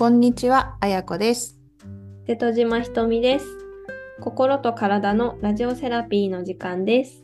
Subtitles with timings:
[0.00, 1.60] こんにちは、あやこです。
[2.26, 3.44] 瀬戸島ひとみです。
[4.22, 7.22] 心と体のラジオセラピーの時間です。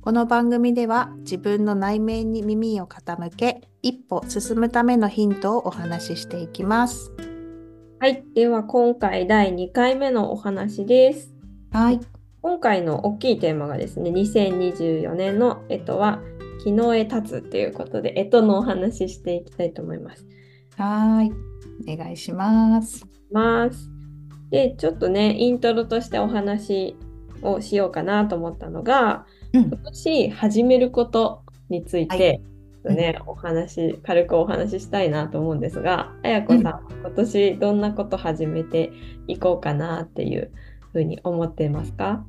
[0.00, 7.12] この番組では自分の内面に耳を傾け、一歩進むためのヒントをお話ししていきます。
[8.00, 11.34] はい、では今回第2回目のお話です。
[11.72, 12.00] はい。
[12.40, 16.22] 今回の大きいテーマがですね、2024年の干支は
[16.64, 20.26] 昨日へ立つっていうことで、干支のお話ししていきたいと思います。
[20.78, 21.51] はい。
[21.88, 23.06] お願いします。
[23.30, 23.90] ます。
[24.50, 26.96] で、ちょっとね、イントロとしてお話
[27.42, 32.40] をしようかなと思ったのが、うん今年始めることについはて、
[32.84, 38.92] ちょっとね、お話、軽くお話ししたいなと思うんですが、あやこさん、今年どんなこと始めて
[39.26, 40.50] いこうかなっていう
[40.92, 42.24] ふうに思っていますか？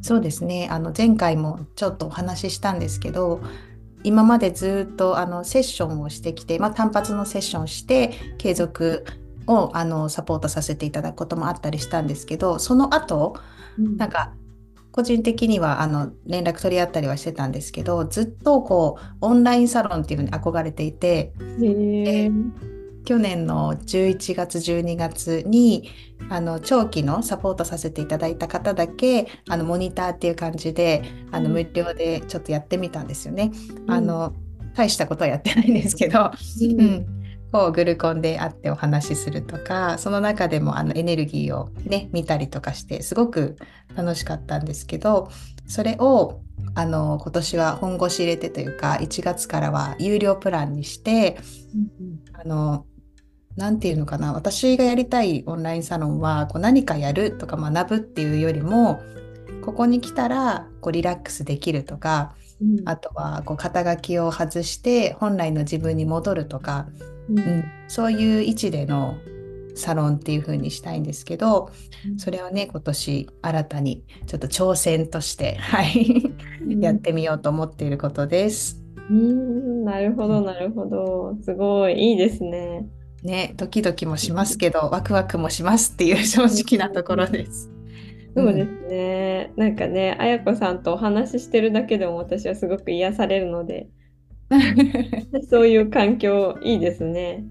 [0.00, 0.68] そうですね。
[0.70, 3.40] あの前回もちょっとお話ししたんですけど、
[4.04, 9.04] 今までずっとあのセッションをしてきて、まあ、単発のセッションをして継続
[9.46, 13.36] をあのサポートさせていただくこともあったりしたんですけど、その後
[13.78, 14.32] なんか
[14.90, 21.32] 個人的にはあの連絡取り合ったりはしてたんですけどずっとこうオンラインサロンっていうのに憧れていて
[23.04, 25.90] 去年の11月12月に
[26.28, 33.52] あの長期のサポートさせていただいた方だけあのモニターっていう感じであのうん無料でちょっとやってみたんですよね。
[33.86, 33.90] うん。
[33.90, 34.34] あの
[34.74, 36.80] 大したことはやってないんですけど、うん。
[36.80, 37.06] うん、
[37.52, 43.56] こうグルコンで会ってお話しするとかその中でもあのエネルギーをね見たりとかしてすごく
[43.94, 45.30] 楽しかったんですけど
[45.66, 46.40] それを
[46.78, 51.36] あの今年は本腰入れてというか1月からは有料プランにして
[52.34, 52.86] あの
[53.56, 59.00] なんていうのかな私がやりたいオンラインサロンはこう何かやるとか学ぶっていうよりも
[59.64, 62.88] ここに来たらこうリラックスできるとかうん。
[62.88, 66.86] あとはこう肩書きを外して本来の自分に戻るとか
[67.28, 67.38] うん。
[67.40, 69.16] うん、そういう位置での
[69.78, 71.70] サロンっていう風にしたいんですけど、
[72.16, 76.32] それをね今年新たにちょっと挑戦として、 はい、
[76.80, 78.82] やってみようと思っていることです。
[79.10, 82.86] うんなるほどなるほどすごいいいですね。
[83.22, 87.70] ね、ドキドキもしますけど、ワクワクもしますっていう正直なところです。
[88.36, 89.52] そうですね。
[89.56, 93.88] なんかね、あやこさんとお話ししてるだけでも私はすごく癒されるので、
[95.50, 97.44] そういう環境いいですね。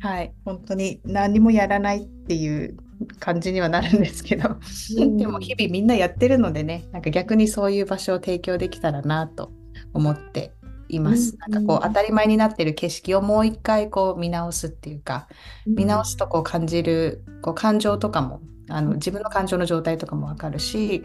[0.00, 2.76] はい、本当に何もやらないっていう
[3.18, 4.56] 感じにはなるんですけど、
[4.98, 5.16] うん。
[5.16, 9.52] でも日々みんなやってるのでね、なんか逆にそういう場所を提供できたらなと
[9.92, 10.52] 思って
[10.88, 11.36] います。
[11.46, 11.52] うん。
[11.52, 15.28] なんかこう当たり前になってる景色をもう一回こう見直すっていうか、
[15.66, 21.02] 見直すとこう感じるこう感情とかもあの自分の感情の状態とかもわかるし、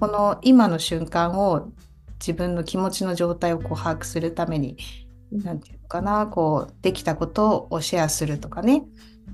[0.00, 1.68] この今の瞬間を
[2.20, 4.76] 自分の気持ちの状態をこう把握するために、
[5.32, 8.84] なんていうのかな、こうできたことをシェアするとかね。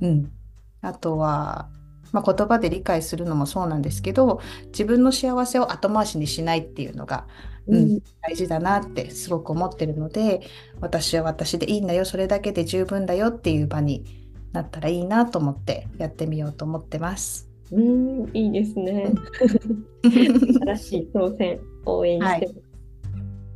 [0.00, 0.32] うん。
[0.81, 1.69] あとは、
[2.12, 7.27] まあ、言葉で理解するのもそうなんですけど、自分の幸せを後回しにしないっていうのが、
[7.66, 10.43] ううんん、大事だなってすごく思ってるので、
[10.81, 14.04] 私は私でいいんだよ、それだけで十分だよっていう場に
[14.53, 17.49] なったらいいなと思ってやってみようと思ってます。
[17.72, 19.12] うん、いいですね。
[20.04, 22.64] 新しい挑戦、応援してます。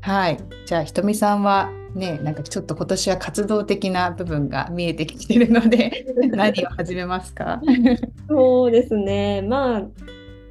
[0.01, 0.39] はい。
[0.67, 7.61] じゃあ、ひとみさんはね、なんかちょっと今年は活動的な部分が見えてきてるので、 何を始めますか？
[8.29, 9.43] そうですね。
[9.43, 9.87] まあ、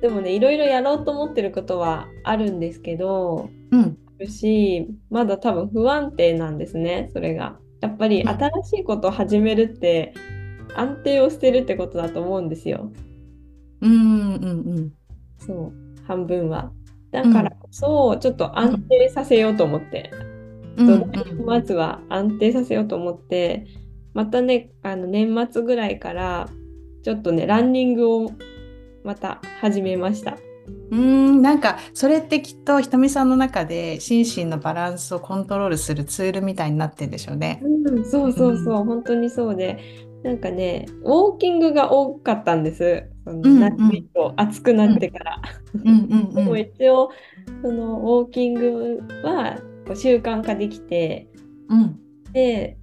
[0.01, 3.97] でもね、いろいろやろうと思ってることはあるんですけど、うん。
[4.27, 7.57] し、まだ多分不安定なんですね、それが。
[7.81, 10.13] やっぱりうん新しいことを始めるって
[10.75, 12.91] 安定を捨てるってことだと思うんですよ。
[13.81, 13.95] うんう
[14.39, 14.47] んう
[14.81, 14.93] ん。
[15.37, 15.73] そう、
[16.07, 16.71] 半分は。
[17.11, 23.65] だからこそ、ちょっと安定させようと思って、うんうんまずは安定させようと思って、
[24.13, 26.49] またね、あの年末ぐらいから、
[27.03, 28.31] ちょっとね、ランニングを
[29.03, 30.37] また始めました。
[30.91, 37.61] うん、なんかそれってきっとひとみさんの中で心身のバランスをコントロールするツールみたいになってんでしょうね。
[37.63, 39.79] うん、そうそうそう、本当にそうで、
[40.23, 43.09] なんかね、ウォーキングが多かったんです。
[43.33, 45.41] 夏以降、暑くなってから。
[45.73, 46.59] うんうんでもうん。
[46.59, 47.09] 一応、
[47.61, 51.27] そのウォーキングはこう習慣化できて、
[51.69, 51.99] うん
[52.33, 52.77] で、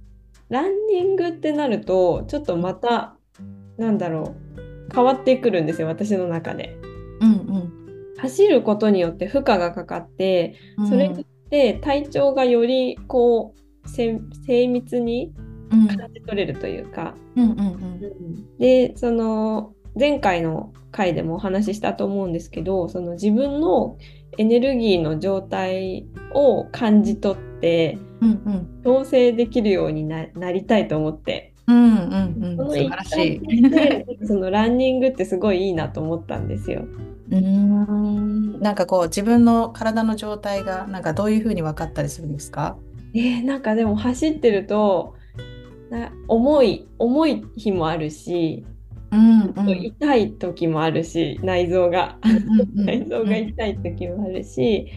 [0.49, 3.17] ランニングってなると、ちょっとまた、
[3.77, 6.77] なんだろう、変わってくるんですよ、私の中で。
[7.21, 7.45] うん
[8.17, 10.89] 走ることによって負荷がかかって、うん。
[10.89, 13.53] それによって体調がよりこ
[13.83, 15.31] う精精密に
[15.71, 23.97] うん感じ取れるというか、うんうんうんでその前回の回でもお話ししたと思うんですけどその自分の
[24.37, 28.81] エネルギーの状態を感じ取ってうんうん。
[28.83, 31.53] 調整できるようにななりたいと思って。
[31.67, 33.41] うんうんうん、その素晴らし
[34.21, 34.21] い。
[34.27, 36.83] そのランニングってすごいいいなと思ったんですよ。
[37.31, 38.59] うーん。
[38.59, 42.77] なんかこう自分の体の状態がなんかどういうふうに分かったりするんですか？
[43.15, 45.15] えーなんかでも走ってると
[45.89, 48.63] な重い重い日もあるし、
[49.15, 49.85] うんうん。
[49.85, 52.17] 痛い時もあるし内臓が。
[52.73, 54.91] 内臓が痛い時もあるし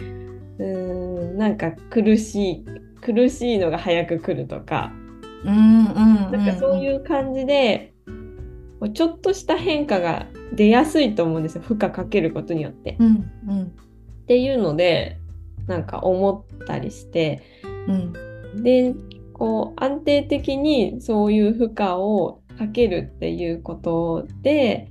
[0.59, 2.65] うーんなんか苦しい
[3.01, 4.93] 苦しいのが早く来るとか。
[5.45, 5.95] うんうん。
[6.33, 7.95] なんかそういう感じで
[8.95, 11.63] ちょっとした変化が出やすいと思うんですよ。
[11.63, 12.97] 負荷かけることによって。
[12.99, 13.63] うんうん。
[13.63, 13.67] っ
[14.27, 15.19] ていうので
[15.67, 17.43] なんか思ったりして。
[17.87, 18.63] うん。
[18.63, 18.95] で
[19.33, 24.91] こう安定的にそういう負荷をかけるっていうことで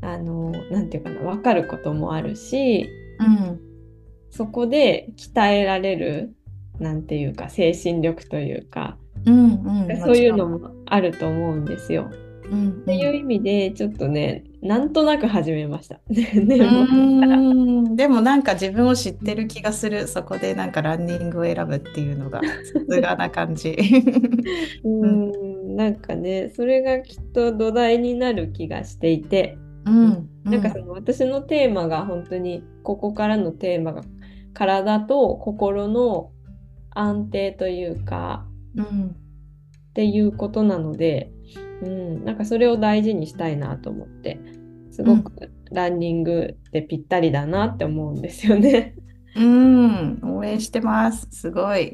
[0.00, 2.88] あのなんていうかな分かることもあるし
[3.18, 3.60] うん
[4.30, 6.34] そこで鍛えられる
[6.78, 9.86] なんていうか精神力というかうん。
[9.86, 10.00] うん。
[10.00, 12.10] そういうのもあると思うんですよ。
[12.50, 12.70] うん。
[12.70, 16.00] っていう意味でちょっとねなんとなく始めました。
[16.08, 20.06] でもなんか自分を知ってる気がする。
[20.06, 22.48] そこでなんかランニングを選ぶっていうのがさ
[22.88, 23.76] すがな感じ。
[24.84, 25.32] うん
[25.74, 34.02] なんかねそれがきっと土台になる気がしていて、うんなんかその私のテーマが本当にここからのテーマが
[34.52, 36.30] 体と心の
[36.90, 39.16] 安定というかうん
[39.90, 41.30] っていうことなので、
[41.82, 44.40] うん、なんかそれを大事にしたいなと思って
[44.90, 48.96] すごくランニングってぴったりだなって思うんですよね。
[49.36, 51.26] うん、応援してます。
[51.30, 51.92] すごい。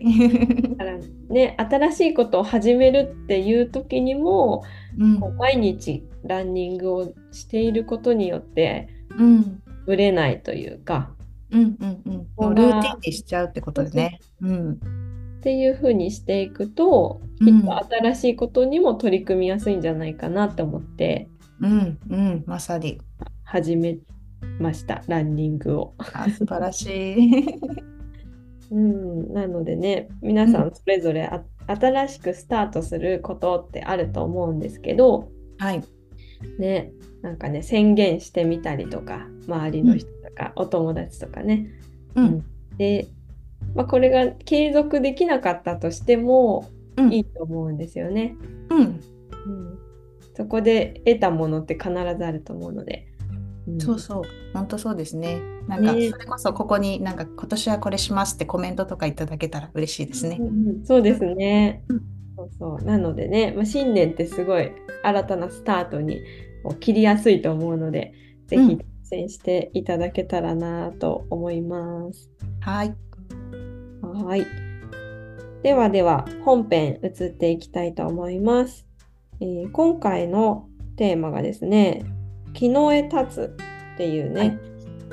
[0.76, 0.98] だから
[1.28, 4.62] ね新しいことを始めるっていう時にも
[4.98, 11.10] うんこう毎日ランニングをしていることによってうんぶれないというか
[11.50, 12.02] うんうん
[12.38, 12.54] うん。
[12.54, 14.20] ルーティンにしちゃうってことでね。
[14.42, 14.80] うん
[15.38, 21.30] っていう風にしていくときっと新しいことにも取り組みやすいんじゃないかなって思って
[21.62, 23.00] うんうん、まさに。
[23.44, 23.98] 始め
[24.58, 25.94] ましたランニングを。
[25.98, 27.46] あ素晴らしい。
[28.70, 35.28] うん、なのでね皆さんそれぞれあ新しくスタートすることってあると思うんですけど
[35.58, 35.82] はい。
[36.58, 36.92] ね
[37.22, 41.66] なんかね宣言してみたりとか周りの人とか、お友達とかね
[42.14, 42.44] うん
[42.76, 43.08] で、
[43.74, 48.36] まあ、これが継続できなかったとしてもうんいいと思うんですよね。
[48.70, 48.78] うん。
[48.80, 49.78] うん、
[50.34, 53.09] そこで得たものって必ずあると思うので。
[53.66, 54.22] うんそうそう。
[54.54, 55.40] 本当そうですね。
[55.68, 60.40] なんか、ねそれこそここになんか今年はこれしますってコメントとかいただけたら嬉しいですね
[60.84, 62.00] そうですねうん。
[62.36, 64.72] そうそうなのでね、まあ、新年ってすごい
[65.02, 66.20] 新たなスタートに
[66.80, 68.14] 切りやすいと思うので、
[68.46, 72.30] ぜうんひ挑戦していただけたらなと思います。
[72.60, 72.94] はい。
[74.02, 74.46] はい。
[75.62, 78.86] ではでは本編移っていきたいと思います。
[79.40, 82.04] えー今回のテーマがですね、
[82.52, 83.56] 木の絵立つ
[83.94, 84.58] っていうね、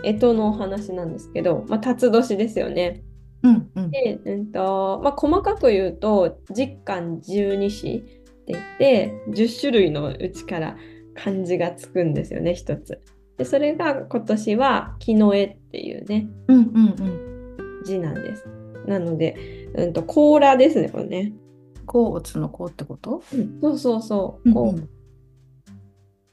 [0.04, 3.04] 干支のお話なんですけど、まあ、辰年ですよね。
[3.44, 3.92] うんうん。
[3.92, 10.78] で、うんとまあ、細かく言うと十干十二支って言って10種類のうちから
[11.16, 13.02] 漢字がつくんですよね一つ。
[13.38, 17.84] でそれが今年は木の絵っていうねうんうんうん。
[17.86, 18.46] 字なんです。
[18.88, 21.34] なので、うんと甲羅ですねこれね。
[21.86, 23.22] 甲乙の甲ってこと？
[23.62, 24.54] そうそうそう。
[24.54, 24.90] こううんうん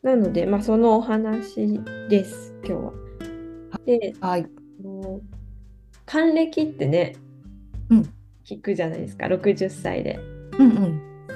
[0.04, 1.80] なので、まあ、そのお話
[2.10, 2.92] です今日は。
[3.86, 4.46] ではい。
[4.46, 5.20] あの
[6.04, 7.16] 還暦ってね、
[7.88, 8.10] うん
[8.44, 10.20] 聞くじゃないですか60歳で。
[10.58, 10.72] うんう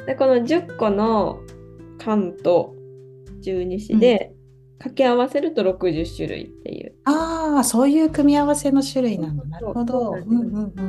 [0.03, 0.05] ん。
[0.05, 1.41] でこの10個の
[1.97, 2.75] 漢と
[3.41, 4.35] 十二支で
[4.77, 6.95] 掛け合わせると60種類っていう。
[7.05, 9.45] ああ、そういう組み合わせの種類なんだ。
[9.47, 10.15] なるほど。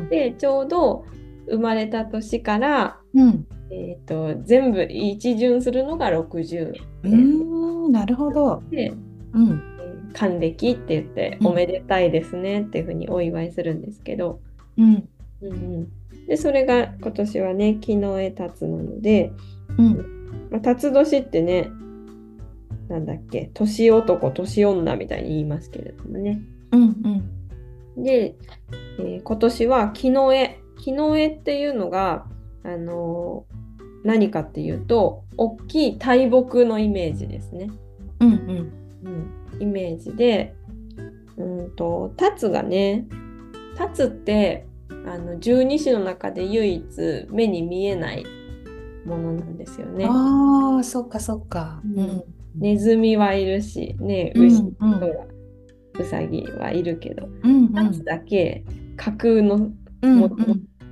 [0.09, 1.05] でちょうど
[1.49, 3.47] 生まれた年から、うん。
[3.71, 8.63] えー、と全部一巡するのが60うーん、なるほど。
[8.71, 8.93] で、
[9.33, 9.49] うん。
[9.49, 9.79] えー
[10.13, 14.39] 還暦って言って、うんおめでたいですねっていうふうにお祝いするんですけど、
[14.77, 15.07] うん。
[15.41, 15.87] うんうん、
[16.27, 19.31] でそれが今年はね木の絵立つなので、
[19.77, 20.49] うん。
[20.51, 21.69] まあ、辰年ってね
[22.87, 26.81] なんだっけ年男年女みたいに言いますけれどもねうん
[27.97, 28.03] うん。
[28.03, 28.35] で、
[28.97, 32.25] えー今年は木の絵木の絵っていうのが、
[32.63, 33.58] あのー
[34.03, 37.69] 何かっていうと大きい大木のイメージですね、
[38.19, 38.73] うんうん。
[39.03, 40.55] うん、イメージで
[41.37, 43.07] うんと立つがね
[43.79, 44.65] 立つって
[45.05, 48.25] あの十二支の中で唯一目に見えない
[49.05, 50.05] ものなんですよね。
[50.09, 51.81] ああ、そっかそっか。
[51.85, 52.23] うんうん。
[52.55, 55.05] ネズミはいるし、ね、うん牛うんとか
[55.99, 58.65] ウサギはいるけど、うんうん立つだけ
[58.97, 60.37] 架空のうんもの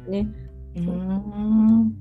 [0.08, 0.28] ね。
[0.76, 1.94] うん。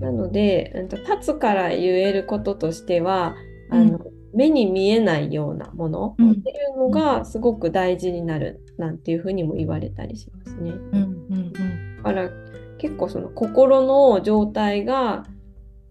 [0.00, 3.34] なので、うんと立つから言えることとしては、
[3.70, 4.00] あの、
[4.34, 10.70] 目に見えないようなものっていうのがすごく大事になるなんていうふうにも言われたりしますね。
[10.70, 11.52] うんうん
[11.96, 12.30] だから
[12.78, 15.24] 結構その心の状態が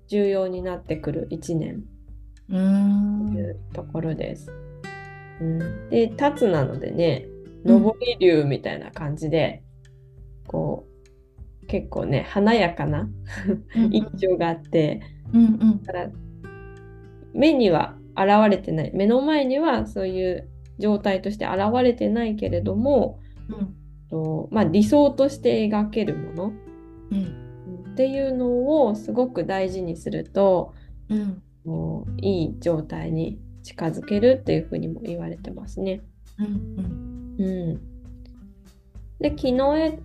[0.08, 1.84] 重要になってくる1年
[2.50, 3.32] うん。
[3.34, 4.52] というところです。
[5.42, 7.28] うん、で、立つなのでね、
[7.66, 9.64] 上り竜みたいな感じで、
[10.48, 10.95] こう、
[11.68, 13.10] 結構ね、華やかな
[13.76, 15.02] 印象があって、
[15.34, 15.84] うんうん。
[15.84, 16.10] だから
[17.34, 23.20] 目には現れてない、目の前にはそういう状態として現れてないけれども、
[23.50, 23.76] うん。
[24.10, 26.54] とまあ、理想として描けるもの。
[27.12, 27.92] うん。
[27.94, 30.74] っていうのをすごく大事にすると、
[31.10, 31.42] うん。
[31.66, 36.02] もういい状態に近づけるっていうふうにも言われてますね。
[36.38, 37.82] うんうん、
[39.20, 40.00] で木の絵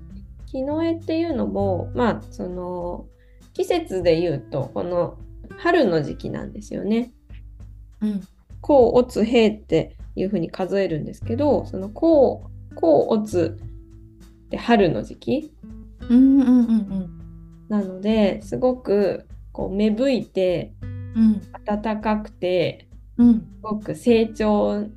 [0.51, 3.07] 木の絵っていうのもまあその
[3.53, 5.19] 季節で言うとこの
[5.59, 7.13] 春の時期なんですよね。
[8.01, 8.21] うん。
[8.61, 12.43] 甲乙丙っていうふうに数えるんですけどその甲
[12.75, 13.57] 甲乙
[14.47, 15.53] って春の時期
[16.09, 21.41] うんうんうんなのですごくこう芽吹いてうん。
[21.65, 23.41] 暖かくてうん。
[23.41, 24.89] すごく成長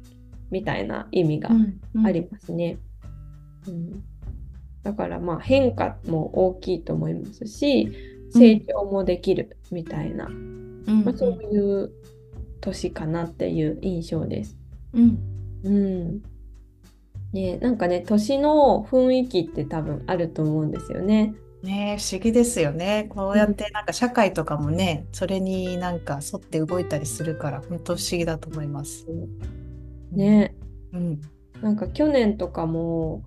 [0.51, 2.05] みたいな意味がうん。
[2.05, 2.77] ありますね。
[3.67, 4.03] うん、
[4.83, 7.91] だからまあ変化も大きいと思いますし
[8.31, 11.91] 成長もできるみたいな、うんまあ、そういう
[12.61, 14.57] 年かなっていう印象です。
[14.93, 15.17] うん
[15.63, 16.21] うん
[17.33, 21.33] ね、なんかね年の雰囲気って多分あると思うんですよね。
[21.63, 23.07] ねえ不思議ですよね。
[23.09, 29.07] こうやってなんか社会とかもね、それになんか沿って動いたりするから、本当不思議だと思います。
[30.11, 30.53] ね
[30.91, 31.21] うん。
[31.61, 33.23] なんか去年とかも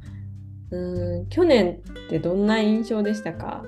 [0.71, 3.65] うーん去年ってどんな印象でしたか？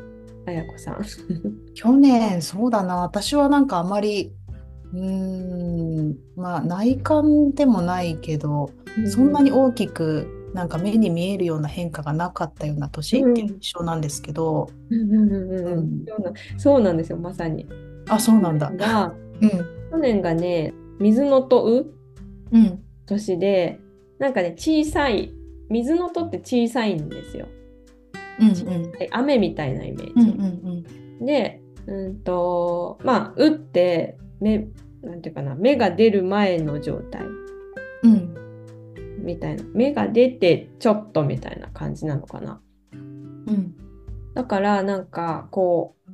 [0.47, 0.99] あやこさん。
[1.75, 2.97] 去年、そうだな。
[2.97, 4.33] 私はなんかあまり、
[4.93, 8.71] うーん、まあ内観でもないけど、
[9.07, 17.67] そんなに大きくなんか目に見えるような変化がなかったような年っていう印象なんですけど、うんうんうんうんうんそうなんそうなんですよまさに。
[18.09, 18.73] あ、そうなんだ。
[18.75, 19.13] が
[19.43, 19.51] うん。
[19.91, 21.87] 去年がね水のとう
[22.53, 22.79] うん。
[23.07, 23.79] 年で
[24.19, 25.33] なんかね小さい
[25.71, 27.47] 水のとって小さいんですよ。
[28.41, 28.93] うんうん。
[28.93, 30.31] で雨みたいなイメーうんジ。
[31.21, 34.69] うんでうんとまあ「う」って目
[35.03, 37.23] なんていうかな目が出る前の状態
[38.03, 38.13] うん。
[38.13, 38.35] うん。
[39.25, 42.61] みたいな目が出てちょっとみたいな感じなのかな。
[42.93, 43.75] うん。
[44.35, 46.13] だからなんかこう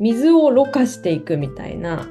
[0.00, 2.08] 水をろ過していくみたいな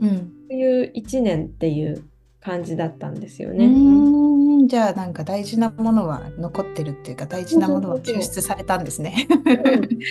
[0.00, 0.32] うん。
[0.48, 2.04] そういう1年っていう
[2.40, 3.64] 感じだったんですようね。
[3.66, 4.35] ーん
[4.66, 9.26] じゃあなんか大事なものは残ってるっていうか大事なものは抽出されたんですね。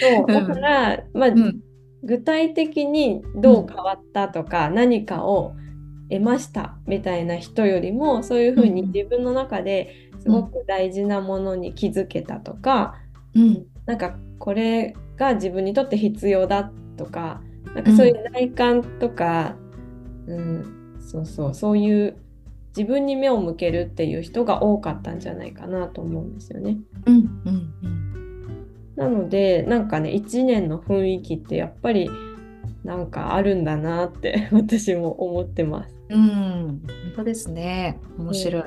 [0.02, 0.28] そう。
[0.28, 1.60] だから、まあうん。
[2.04, 5.56] 具体的にどう変わったとか、何かを
[6.10, 8.92] 得ましたみたいな人よりもそういうふうにうん。
[8.92, 12.96] 自分の中ですごく大事なものに気づけたとか、
[13.34, 13.66] うん。
[13.86, 17.42] なんかこれが自分にとって必要だとか
[17.74, 19.56] なんかそういう内観とか、
[20.28, 22.18] うんそうそうそういう
[22.76, 26.78] 自分に目を向けるっていう人が多かったんじゃないかなと思うんですよね。
[27.06, 27.16] うん
[27.46, 28.06] うんうん
[28.96, 32.10] なのでなんかね1年の雰囲気ってやっぱり
[32.86, 35.96] なんかあるんだなって 私も思ってます。
[36.10, 36.82] うん本
[37.18, 38.00] 当ですね。
[38.18, 38.64] 面白い。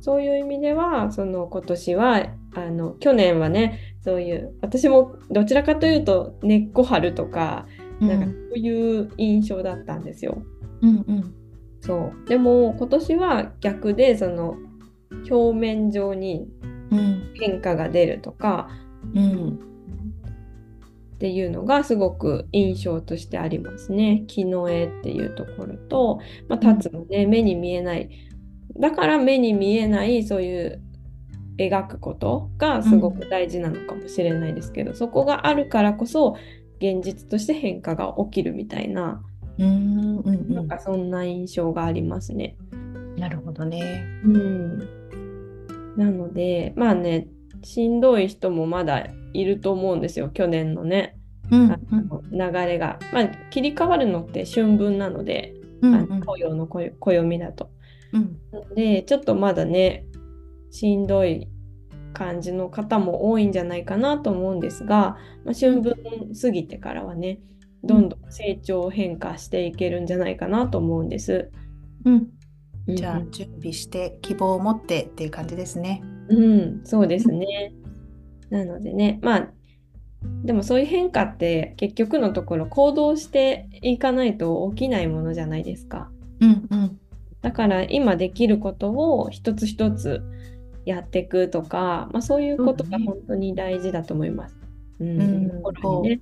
[0.00, 7.66] そういう意味ではその今年はあの去年はねそういう私もどちらかというと根っこ張るとか
[8.00, 10.42] うんなんかそういう印象だったんですよ。
[10.82, 11.34] うんうん
[11.82, 12.28] そう。
[12.28, 14.56] でも今年は逆でその
[15.30, 16.48] 表面上に
[16.90, 17.32] うん。
[17.34, 18.68] 変化が出るとか
[19.14, 19.58] うん。
[21.14, 24.24] っていうのがすごく印象としてありますね。
[24.26, 28.10] 木の絵っていうところと、まあ、立つのね、目に見えない。
[28.78, 30.82] だから目に見えないそういう
[31.58, 36.36] 描くことがすごく大事なのかもしれないですけど、そこがあるからこそ
[36.78, 39.22] 現実として変化が起きるみたいな、
[39.58, 40.68] うんうんなん。
[40.68, 42.56] かそんな印象がありますね。
[42.72, 44.04] うんなるほどね。
[44.24, 44.78] うん、
[45.96, 47.28] なのでまあね
[47.62, 51.16] しんどい人もまだいると思うんですよ去年のね、
[51.50, 57.70] うんあの流れが、まあ、切り替わるのって春分なので、うんあの紅葉の暦暦だと。
[58.12, 58.38] うん。
[58.74, 60.06] でちょっとまだね
[60.70, 61.48] しんどい
[62.14, 65.94] 感じの方も多いんじゃないかなと思うんですが、まあ、春分
[66.40, 67.40] 過ぎてからはね
[67.84, 71.50] どんどん成長変化していけるんじゃないかなと思うんです。
[72.04, 72.28] うん
[72.88, 76.02] じゃあうん準備して希望を持ってっていう感じですね。
[76.28, 77.72] うん、そうですね。
[78.50, 79.48] なのでね、まあ、
[80.44, 86.10] でもそういう変化って結局のところ行動していかないと起きないものじゃないですか。
[86.40, 86.98] うんうん
[87.40, 90.22] だから今できることを一つ一つ
[90.84, 94.56] やっていくとか、まあ、そういうことが本当に大事だと思います。
[95.00, 96.20] うんうんね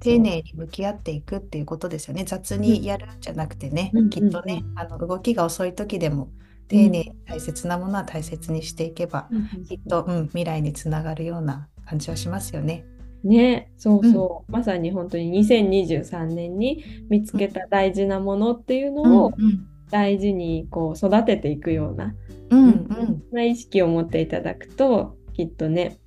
[0.00, 2.24] 丁寧に向き合っていくっていうことですよね。
[2.24, 6.30] 雑にやるんじゃなくてね、うんきっとね、あの動きが遅い時でも
[6.68, 9.28] 丁寧に大切なものは大切にしていけば、
[9.68, 12.84] きっと、うん、未来につながるような感じはしますよね。
[13.24, 22.14] ね、そうそう、まさに本当に2023年に見つけた大事なものっていうのをうん大事にこう育てていくような、
[22.50, 25.98] うんうんな意識を持っていただくときっとね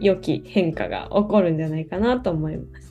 [0.00, 2.83] 良き変化が起こるんじゃないかなと思います。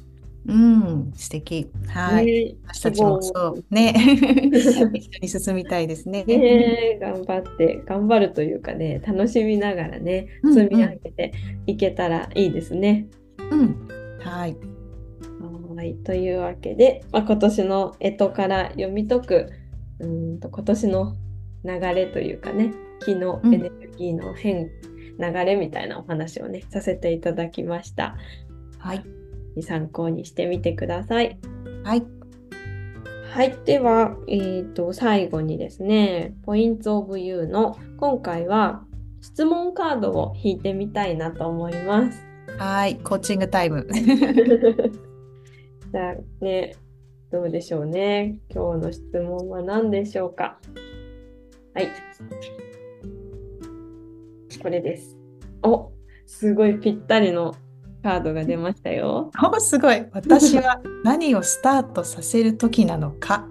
[0.46, 1.70] うん、素敵。
[1.88, 2.26] はい。
[2.26, 3.94] ね私たちもそうね
[4.54, 4.90] 一緒
[5.22, 6.24] に進みたいですね。
[6.26, 11.34] ね頑張って頑張るというかね楽しみながらねうんうん積み上げて
[11.66, 13.08] いけたらいいですね。
[13.52, 13.88] うん、
[14.20, 14.56] はい。
[15.76, 19.50] はいというわけで、まあ、今年の干支から読み解く
[20.00, 21.16] うーんと今年の
[21.66, 22.74] 流れというかね
[23.04, 24.70] 気のエネルギーの変、
[25.20, 28.16] 流れみたいなお話をねさせていただきました。
[28.80, 29.23] はい。
[29.62, 31.38] 参考にしてみてください。
[31.84, 32.04] はい。
[33.34, 38.86] はい、では、えー、と最後にですね、ポイントオブユーの今回は
[39.22, 42.24] 質問カードを引いてみたいなと思います。
[42.58, 42.98] はい。
[42.98, 43.88] コーチングタイム。
[45.92, 46.76] じゃあね、
[47.32, 48.40] どうでしょうね。
[48.50, 50.60] 今日の質問は何でしょうか。
[51.74, 51.88] はい。
[54.62, 55.18] これです。
[55.64, 55.92] お
[56.28, 57.56] すごいぴったりの
[58.04, 59.32] カードが出ましたよ。
[59.42, 60.06] お、すごい。
[60.12, 63.48] 私は何をスタートさせる時なのか。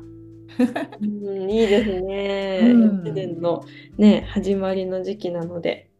[1.00, 2.60] うん、いいですね。
[2.62, 3.64] うん1年の
[3.96, 5.90] ね、始まりの時期なので、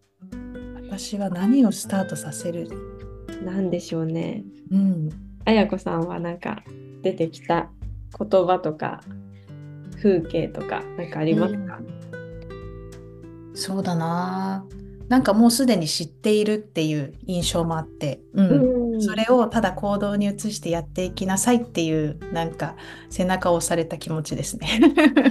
[0.87, 2.69] 私は何をスタートさせる？
[3.43, 4.45] 何でしょうね。
[4.71, 5.09] うん。
[5.47, 6.63] あやこさんはなんか
[7.03, 7.71] 出てきた
[8.17, 9.01] 言葉とか
[10.03, 11.81] 風景とかなんかありますか、
[13.55, 14.67] そうだな。
[15.09, 18.49] なんかもうすでに知っているっていう印象もあって、うん。
[18.49, 22.77] うんそれをただ行動に移してやっていきなさいっていうなんか
[23.11, 24.69] 背中を押された気持ちですね。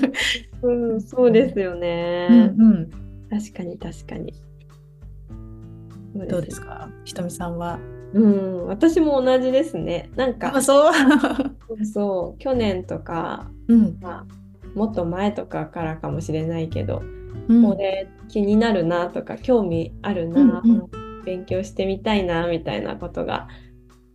[0.62, 2.54] うん、そうですようんね。
[2.58, 2.90] うん、
[3.30, 4.34] 確かに確かに。
[6.18, 6.90] そどうですか？
[7.06, 7.80] ひとみさんは？
[8.14, 10.10] うん、私も同じですね。
[10.18, 10.94] なんかあ、そう。
[11.86, 20.74] そう去年とか、うんまあ、もっと前とかからかもしれないけど、うんこれ気になるなとか興味あるな、うんう
[21.22, 21.24] ん。
[21.26, 23.48] 勉強してみたいなみたいなことが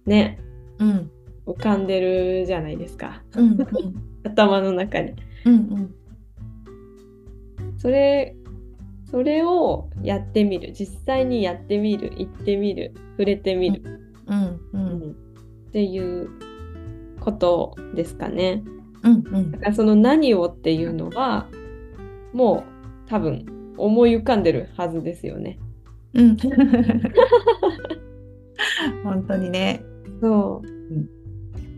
[0.04, 0.38] ね
[0.78, 1.10] うん。
[1.46, 3.58] 浮かんでるじゃないですか、うんうん。
[4.24, 5.14] 頭の中に。
[5.44, 5.94] うん
[7.78, 8.34] それ
[9.10, 10.72] それをやってみる。
[10.72, 12.12] 実際にやってみる。
[12.16, 12.92] 行ってみる。
[13.12, 15.10] 触れてみる、うんううんん。
[15.10, 15.14] っ
[15.72, 16.28] ていう
[17.20, 18.64] ことですかね。
[19.04, 19.50] うんうん。
[19.52, 21.46] だからその何をっていうのは
[22.32, 22.75] もう
[23.08, 25.58] 多分思い浮かんでるはずですよね。
[26.14, 26.36] うん。
[29.04, 29.82] 本当にね。
[30.20, 30.66] そう。
[30.94, 31.08] ん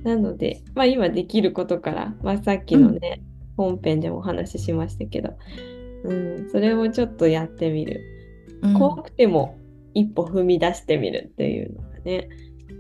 [0.05, 3.23] なので、まあ、今できることから、まあ、さっきのね、
[3.57, 5.37] 本編でもお話ししましたけど、
[6.05, 8.01] うん、それをちょっとやってみる。
[8.63, 9.57] うん怖くても
[9.95, 12.29] 一歩踏み出してみるっていうのがね、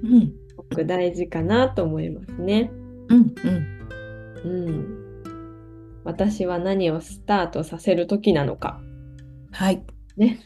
[0.02, 2.72] うんすごく大事かなと思いますね。
[3.08, 3.34] うん
[4.44, 5.07] うんうん。
[6.08, 8.80] 私は何をスタートさせる時なのか、
[9.52, 9.84] はい。
[10.16, 10.40] ね、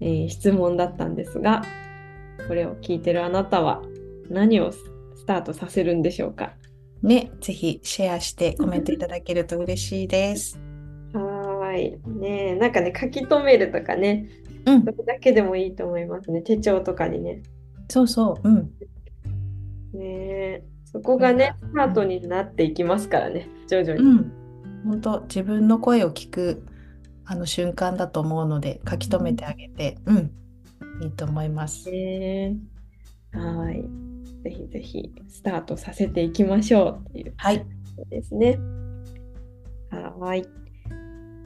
[0.00, 1.62] えー質問だったんですが、
[2.48, 3.80] これを聞いてるあなたは
[4.28, 4.78] 何をス
[5.14, 6.54] スタートさせるんでしょうか
[7.00, 10.58] ね、ぜひシェアしてコメントいただけると嬉しいです。
[11.12, 12.18] はーい。
[12.18, 14.28] ねえなんかね、書き留めるとかね、
[14.66, 16.42] うんそ、れだけでもいいと思いますね。
[16.42, 17.40] 手帳とかにね。
[17.88, 18.48] そうそう。
[18.48, 18.56] うん。
[19.96, 24.00] ねえそこがね、スタートになっていきますからね、徐々に。
[24.00, 24.43] うん。
[24.84, 26.64] 本当自分の声を聞く
[27.24, 30.30] あの瞬間だと思うので書き留めてあげて、うん、
[31.02, 31.90] いいと思います。
[31.90, 32.56] ね
[33.32, 33.84] えはい。
[34.42, 37.66] ぜひぜひスタートさせていきましょうっていうはい。
[38.10, 38.58] ですね。
[40.18, 40.46] はい。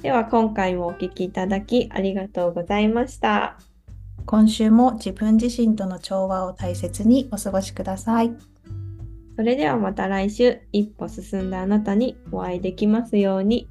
[0.03, 3.59] では今回もお聞きいただきありがとうございました。
[4.27, 8.33] 今週も自分自身との調和を大切にお過ごしください。
[9.39, 13.69] それではまた来週一歩進んだあなたにお会いできますように。